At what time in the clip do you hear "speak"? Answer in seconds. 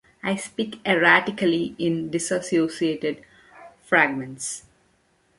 0.35-0.79